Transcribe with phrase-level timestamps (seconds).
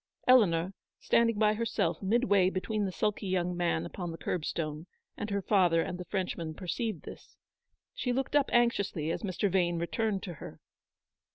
[0.27, 5.29] Eleanor, standing by her self, midway between the sulky young man upon the curbstone and
[5.29, 7.35] her father and the Frenchman, perceived this.
[7.93, 9.47] She looked up anxiously as Mr.
[9.47, 10.59] Vane returned to her.